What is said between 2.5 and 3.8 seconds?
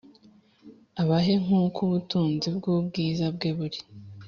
bw'ubwiza bwe buri,